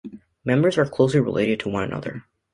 [0.43, 2.25] Members are closely related to one another.